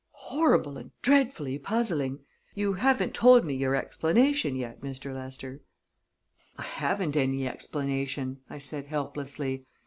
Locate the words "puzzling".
1.59-2.21